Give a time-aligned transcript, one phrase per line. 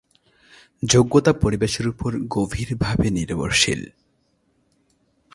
[0.83, 3.81] যোগ্যতা পরিবেশের উপরও গভীরভাবে নির্ভরশীল।